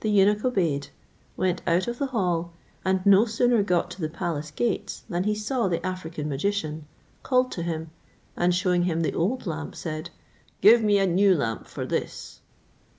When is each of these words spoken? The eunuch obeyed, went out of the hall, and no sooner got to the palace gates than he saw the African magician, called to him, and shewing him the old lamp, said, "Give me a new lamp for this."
The 0.00 0.10
eunuch 0.10 0.44
obeyed, 0.44 0.88
went 1.38 1.62
out 1.66 1.88
of 1.88 1.96
the 1.98 2.08
hall, 2.08 2.52
and 2.84 3.00
no 3.06 3.24
sooner 3.24 3.62
got 3.62 3.90
to 3.92 4.00
the 4.02 4.10
palace 4.10 4.50
gates 4.50 5.04
than 5.08 5.24
he 5.24 5.34
saw 5.34 5.68
the 5.68 5.80
African 5.86 6.28
magician, 6.28 6.84
called 7.22 7.50
to 7.52 7.62
him, 7.62 7.90
and 8.36 8.54
shewing 8.54 8.82
him 8.82 9.00
the 9.00 9.14
old 9.14 9.46
lamp, 9.46 9.74
said, 9.74 10.10
"Give 10.60 10.82
me 10.82 10.98
a 10.98 11.06
new 11.06 11.34
lamp 11.34 11.66
for 11.66 11.86
this." 11.86 12.40